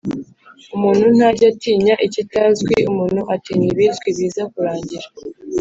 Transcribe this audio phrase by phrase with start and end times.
[0.75, 5.07] umuntu ntajya atinya ikitazwi; umuntu atinya ibizwi biza kurangira.